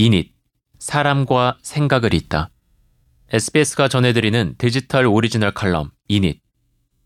인잇, 0.00 0.32
사람과 0.78 1.58
생각을 1.60 2.14
잇다. 2.14 2.50
SBS가 3.32 3.88
전해드리는 3.88 4.54
디지털 4.56 5.06
오리지널 5.06 5.52
칼럼 5.52 5.90
인잇. 6.06 6.40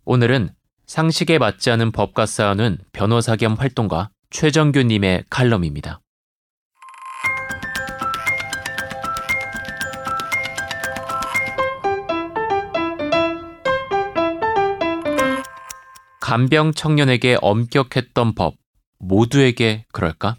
오늘은 0.04 0.50
상식에 0.84 1.38
맞지 1.38 1.70
않은 1.70 1.92
법과 1.92 2.26
싸우는 2.26 2.76
변호사 2.92 3.34
겸 3.36 3.54
활동가 3.54 4.10
최정규님의 4.28 5.24
칼럼입니다. 5.30 6.02
간병 16.20 16.74
청년에게 16.74 17.38
엄격했던 17.40 18.34
법, 18.34 18.56
모두에게 18.98 19.86
그럴까? 19.92 20.36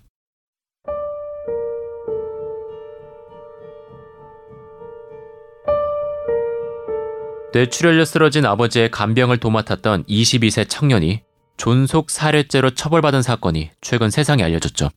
뇌출혈로 7.54 8.04
쓰러진 8.06 8.48
아버지의 8.48 8.90
간병을 8.90 9.38
도맡았던 9.38 10.06
22세 10.06 10.68
청년이 10.68 11.22
존속 11.56 12.10
살해죄로 12.10 12.72
처벌받은 12.72 13.22
사건이 13.22 13.70
최근 13.80 14.10
세상에 14.10 14.42
알려졌죠. 14.42 14.90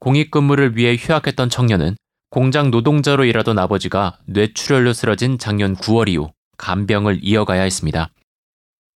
공익근무를 0.00 0.76
위해 0.76 0.96
휴학했던 0.96 1.50
청년은 1.50 1.94
공장 2.30 2.72
노동자로 2.72 3.24
일하던 3.24 3.60
아버지가 3.60 4.18
뇌출혈로 4.26 4.92
쓰러진 4.92 5.38
작년 5.38 5.76
9월 5.76 6.08
이후 6.08 6.32
간병을 6.58 7.20
이어가야 7.22 7.62
했습니다. 7.62 8.08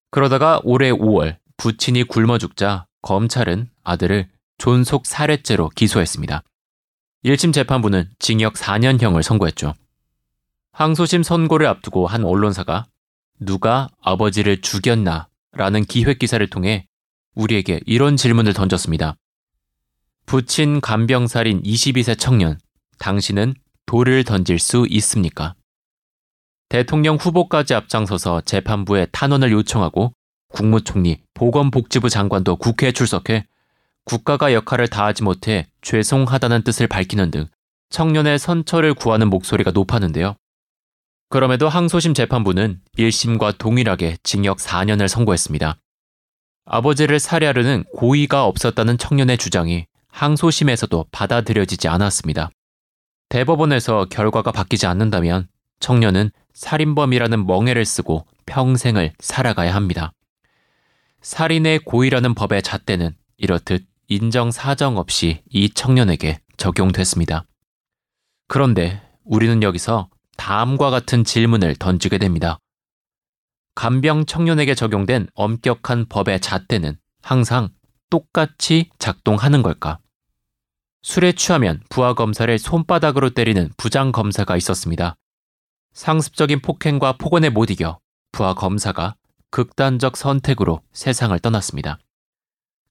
그러다가 0.09 0.59
올해 0.63 0.91
5월 0.91 1.37
부친이 1.57 2.05
굶어 2.05 2.39
죽자 2.39 2.87
검찰은 3.03 3.69
아들을 3.83 4.27
존속 4.57 5.05
살해죄로 5.05 5.69
기소했습니다. 5.69 6.41
1심 7.25 7.53
재판부는 7.53 8.09
징역 8.17 8.55
4년형을 8.55 9.21
선고했죠. 9.21 9.75
항소심 10.75 11.23
선고를 11.23 11.67
앞두고 11.67 12.05
한 12.05 12.25
언론사가 12.25 12.85
누가 13.39 13.87
아버지를 14.01 14.59
죽였나 14.59 15.29
라는 15.53 15.85
기획 15.85 16.19
기사를 16.19 16.45
통해 16.49 16.85
우리에게 17.33 17.79
이런 17.85 18.17
질문을 18.17 18.51
던졌습니다. 18.51 19.15
부친 20.25 20.81
간병살인 20.81 21.63
22세 21.63 22.19
청년, 22.19 22.59
당신은 22.99 23.53
돌을 23.85 24.25
던질 24.25 24.59
수 24.59 24.85
있습니까? 24.89 25.55
대통령 26.67 27.15
후보까지 27.15 27.73
앞장서서 27.73 28.41
재판부에 28.41 29.07
탄원을 29.13 29.53
요청하고 29.53 30.11
국무총리, 30.49 31.21
보건복지부 31.35 32.09
장관도 32.09 32.57
국회에 32.57 32.91
출석해 32.91 33.45
국가가 34.03 34.51
역할을 34.51 34.89
다하지 34.89 35.23
못해 35.23 35.67
죄송하다는 35.81 36.63
뜻을 36.63 36.87
밝히는 36.87 37.31
등 37.31 37.45
청년의 37.91 38.39
선처를 38.39 38.93
구하는 38.93 39.29
목소리가 39.29 39.71
높았는데요. 39.71 40.35
그럼에도 41.29 41.67
항소심 41.67 42.13
재판부는 42.13 42.81
1심과 42.97 43.57
동일하게 43.57 44.17
징역 44.23 44.57
4년을 44.57 45.07
선고했습니다. 45.07 45.77
아버지를 46.65 47.19
살해하려는 47.19 47.83
고의가 47.95 48.45
없었다는 48.45 48.97
청년의 48.97 49.37
주장이 49.37 49.85
항소심에서도 50.09 51.05
받아들여지지 51.11 51.87
않았습니다. 51.87 52.49
대법원에서 53.29 54.05
결과가 54.05 54.51
바뀌지 54.51 54.85
않는다면 54.85 55.47
청년은 55.79 56.31
살인범이라는 56.53 57.45
멍해를 57.45 57.85
쓰고 57.85 58.25
평생을 58.45 59.13
살아가야 59.19 59.75
합니다. 59.75 60.13
살인의 61.21 61.79
고의라는 61.79 62.33
법의 62.33 62.61
잣대는 62.61 63.15
이렇듯 63.37 63.85
인정 64.07 64.51
사정 64.51 64.97
없이 64.97 65.41
이 65.49 65.69
청년에게 65.69 66.39
적용됐습니다. 66.57 67.45
그런데 68.47 69.01
우리는 69.23 69.63
여기서 69.63 70.07
다음과 70.45 70.91
같은 70.91 71.23
질문을 71.23 71.73
던지게 71.73 72.19
됩니다. 72.19 72.59
간병 73.73 74.27
청년에게 74.27 74.75
적용된 74.75 75.27
엄격한 75.33 76.05
법의 76.07 76.39
잣대는 76.39 76.99
항상 77.23 77.69
똑같이 78.11 78.91
작동하는 78.99 79.63
걸까? 79.63 79.97
술에 81.01 81.31
취하면 81.31 81.81
부하 81.89 82.13
검사를 82.13 82.59
손바닥으로 82.59 83.31
때리는 83.31 83.71
부장 83.75 84.11
검사가 84.11 84.55
있었습니다. 84.55 85.15
상습적인 85.93 86.61
폭행과 86.61 87.13
폭언에 87.13 87.49
못 87.49 87.71
이겨 87.71 87.97
부하 88.31 88.53
검사가 88.53 89.15
극단적 89.49 90.15
선택으로 90.15 90.83
세상을 90.93 91.39
떠났습니다. 91.39 91.97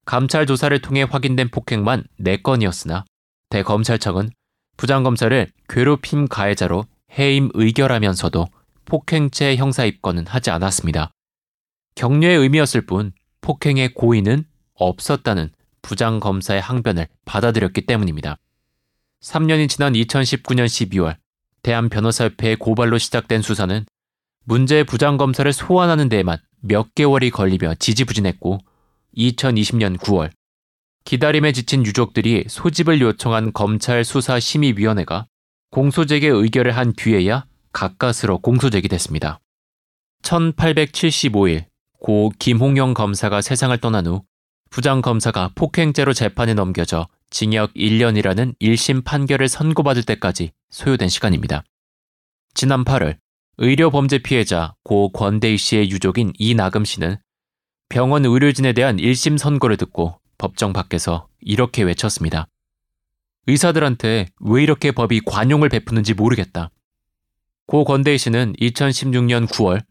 감찰 0.04 0.46
조사를 0.46 0.76
통해 0.80 1.04
확인된 1.04 1.52
폭행만 1.52 2.02
4건이었으나 2.18 3.04
대검찰청은 3.50 4.30
부장검사를 4.76 5.52
괴롭힘 5.68 6.26
가해자로 6.26 6.86
해임 7.18 7.50
의결하면서도 7.54 8.46
폭행죄 8.84 9.56
형사 9.56 9.84
입건은 9.84 10.26
하지 10.26 10.50
않았습니다. 10.50 11.10
격려의 11.94 12.38
의미였을 12.38 12.86
뿐 12.86 13.12
폭행의 13.40 13.94
고의는 13.94 14.44
없었다는 14.74 15.50
부장검사의 15.82 16.60
항변을 16.60 17.06
받아들였기 17.24 17.86
때문입니다. 17.86 18.38
3년이 19.20 19.68
지난 19.68 19.92
2019년 19.92 20.66
12월 20.66 21.16
대한변호사협회의 21.62 22.56
고발로 22.56 22.98
시작된 22.98 23.42
수사는 23.42 23.84
문제의 24.44 24.84
부장검사를 24.84 25.50
소환하는 25.52 26.08
데에만 26.08 26.38
몇 26.60 26.94
개월이 26.94 27.30
걸리며 27.30 27.74
지지부진했고 27.76 28.58
2020년 29.16 29.96
9월 29.98 30.30
기다림에 31.04 31.52
지친 31.52 31.84
유족들이 31.84 32.44
소집을 32.48 33.00
요청한 33.00 33.52
검찰 33.52 34.04
수사심의위원회가 34.04 35.26
공소제기 35.74 36.28
의결을 36.28 36.76
한 36.76 36.92
뒤에야 36.92 37.46
가까스로 37.72 38.38
공소제기됐습니다. 38.38 39.40
1875일 40.22 41.64
고 41.98 42.30
김홍영 42.38 42.94
검사가 42.94 43.40
세상을 43.40 43.76
떠난 43.78 44.06
후 44.06 44.22
부장 44.70 45.02
검사가 45.02 45.50
폭행죄로 45.56 46.12
재판에 46.12 46.54
넘겨져 46.54 47.08
징역 47.28 47.74
1년이라는 47.74 48.54
1심 48.60 49.04
판결을 49.04 49.48
선고받을 49.48 50.04
때까지 50.04 50.52
소요된 50.70 51.08
시간입니다. 51.08 51.64
지난 52.54 52.84
8월 52.84 53.16
의료범죄 53.58 54.18
피해자 54.18 54.76
고 54.84 55.10
권대희 55.10 55.58
씨의 55.58 55.90
유족인 55.90 56.34
이나금 56.38 56.84
씨는 56.84 57.16
병원 57.88 58.24
의료진에 58.24 58.74
대한 58.74 58.98
1심 58.98 59.38
선고를 59.38 59.76
듣고 59.76 60.20
법정 60.38 60.72
밖에서 60.72 61.26
이렇게 61.40 61.82
외쳤습니다. 61.82 62.46
의사들한테 63.46 64.26
왜 64.40 64.62
이렇게 64.62 64.92
법이 64.92 65.20
관용을 65.26 65.68
베푸는지 65.68 66.14
모르겠다. 66.14 66.70
고 67.66 67.84
건대희 67.84 68.18
씨는 68.18 68.54
2016년 68.60 69.46
9월 69.48 69.84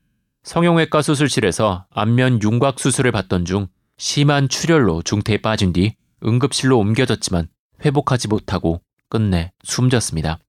성형외과 0.43 1.01
수술실에서 1.01 1.85
안면 1.89 2.41
윤곽 2.43 2.79
수술을 2.79 3.11
받던 3.11 3.45
중 3.45 3.67
심한 3.97 4.49
출혈로 4.49 5.01
중태에 5.03 5.37
빠진 5.37 5.73
뒤 5.73 5.95
응급실로 6.25 6.77
옮겨졌지만 6.79 7.47
회복하지 7.85 8.27
못하고 8.27 8.81
끝내 9.09 9.51
숨졌습니다. 9.63 10.39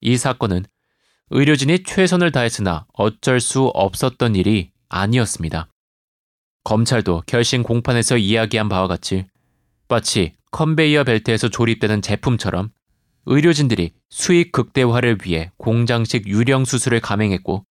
이 0.00 0.16
사건은 0.16 0.64
의료진이 1.30 1.84
최선을 1.84 2.32
다했으나 2.32 2.86
어쩔 2.92 3.40
수 3.40 3.64
없었던 3.66 4.36
일이 4.36 4.70
아니었습니다. 4.88 5.68
검찰도 6.64 7.22
결심 7.26 7.62
공판에서 7.62 8.16
이야기한 8.16 8.68
바와 8.68 8.86
같이 8.86 9.26
마치 9.88 10.34
컨베이어 10.54 11.02
벨트에서 11.02 11.48
조립되는 11.48 12.00
제품처럼 12.00 12.70
의료진들이 13.26 13.92
수익 14.08 14.52
극대화를 14.52 15.18
위해 15.24 15.50
공장식 15.56 16.28
유령 16.28 16.64
수술을 16.64 17.00
감행했고 17.00 17.66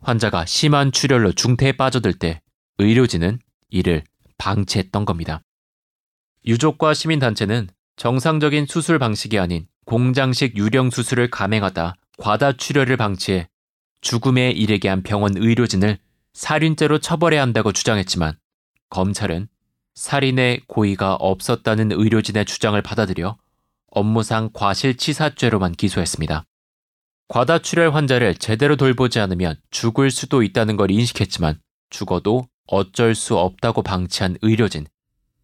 환자가 0.00 0.44
심한 0.44 0.90
출혈로 0.90 1.34
중태에 1.34 1.72
빠져들 1.76 2.12
때 2.14 2.42
의료진은 2.78 3.38
이를 3.70 4.02
방치했던 4.36 5.04
겁니다. 5.04 5.42
유족과 6.44 6.92
시민단체는 6.92 7.68
정상적인 7.94 8.66
수술 8.66 8.98
방식이 8.98 9.38
아닌 9.38 9.68
공장식 9.84 10.56
유령 10.56 10.90
수술을 10.90 11.30
감행하다 11.30 11.94
과다 12.18 12.50
출혈을 12.50 12.96
방치해 12.96 13.48
죽음에 14.00 14.50
이르게 14.50 14.88
한 14.88 15.04
병원 15.04 15.36
의료진을 15.36 15.98
살인죄로 16.32 16.98
처벌해야 16.98 17.42
한다고 17.42 17.70
주장했지만 17.70 18.36
검찰은 18.90 19.46
살인의 19.94 20.62
고의가 20.66 21.14
없었다는 21.14 21.92
의료진의 21.92 22.44
주장을 22.44 22.80
받아들여 22.80 23.36
업무상 23.90 24.50
과실치사죄로만 24.52 25.72
기소했습니다. 25.72 26.44
과다출혈 27.28 27.94
환자를 27.94 28.34
제대로 28.34 28.76
돌보지 28.76 29.20
않으면 29.20 29.56
죽을 29.70 30.10
수도 30.10 30.42
있다는 30.42 30.76
걸 30.76 30.90
인식했지만 30.90 31.60
죽어도 31.90 32.46
어쩔 32.66 33.14
수 33.14 33.36
없다고 33.38 33.82
방치한 33.82 34.36
의료진. 34.42 34.86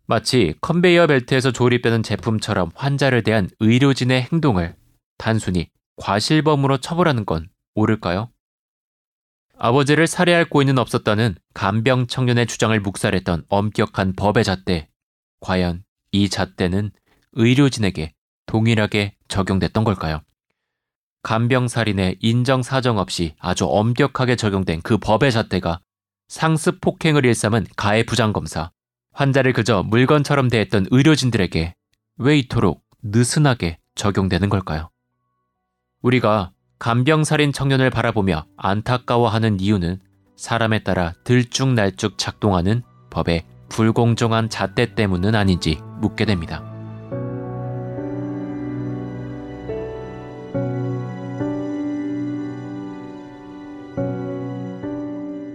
마치 0.07 0.55
컨베이어 0.61 1.07
벨트에서 1.07 1.53
조립되는 1.53 2.03
제품처럼 2.03 2.73
환자를 2.75 3.23
대한 3.23 3.49
의료진의 3.61 4.23
행동을 4.33 4.75
단순히 5.17 5.69
과실범으로 5.97 6.79
처벌하는 6.79 7.25
건 7.25 7.49
옳을까요? 7.75 8.31
아버지를 9.63 10.07
살해할 10.07 10.47
고의는 10.47 10.79
없었다는 10.79 11.37
간병 11.53 12.07
청년의 12.07 12.47
주장을 12.47 12.81
묵살했던 12.81 13.45
엄격한 13.51 14.15
법의 14.17 14.43
잣대. 14.43 14.89
과연 15.41 15.85
이 16.13 16.31
잣대는 16.31 16.91
의료진에게 17.33 18.15
동일하게 18.47 19.17
적용됐던 19.29 19.85
걸까요? 19.85 20.23
간병살인의 21.23 22.17
인정 22.21 22.63
사정 22.63 22.97
없이 22.97 23.35
아주 23.39 23.67
엄격하게 23.67 24.37
적용된 24.37 24.81
그 24.81 24.97
법의 24.97 25.31
잣대가 25.31 25.81
상습 26.29 26.81
폭행을 26.81 27.27
일삼은 27.27 27.67
가해 27.77 28.05
부장검사, 28.05 28.71
환자를 29.13 29.53
그저 29.53 29.83
물건처럼 29.83 30.49
대했던 30.49 30.87
의료진들에게 30.91 31.75
왜 32.17 32.39
이토록 32.39 32.83
느슨하게 33.03 33.79
적용되는 33.95 34.49
걸까요? 34.49 34.89
우리가 36.01 36.53
간병살인 36.81 37.53
청년을 37.53 37.91
바라보며 37.91 38.47
안타까워하는 38.57 39.61
이유는 39.61 40.01
사람에 40.37 40.83
따라 40.83 41.13
들쭉날쭉 41.25 42.17
작동하는 42.17 42.83
법의 43.11 43.45
불공정한 43.69 44.49
잣대 44.49 44.95
때문은 44.95 45.35
아닌지 45.35 45.79
묻게 46.01 46.25
됩니다. 46.25 46.65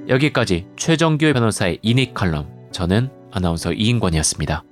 여기까지 0.07 0.67
최정규 0.77 1.33
변호사의 1.33 1.79
이닉 1.81 2.13
칼럼. 2.13 2.69
저는 2.71 3.09
아나운서 3.31 3.73
이인권이었습니다. 3.73 4.63